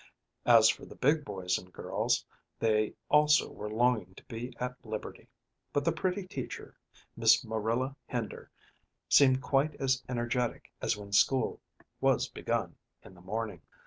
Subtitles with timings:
[0.47, 2.25] As for the big boys and girls,
[2.57, 5.29] they also were longing to be at liberty,
[5.71, 6.75] but the pretty teacher,
[7.15, 8.49] Miss Marilla Hender,
[9.09, 11.61] seemed quite as energetic as when school
[11.99, 13.61] was begun in the morning.